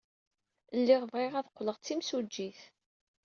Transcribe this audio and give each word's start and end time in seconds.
Lliɣ 0.79 1.01
bɣiɣ 1.11 1.33
ad 1.35 1.47
qqleɣ 1.51 1.75
d 1.77 1.83
timsujjit. 1.85 2.61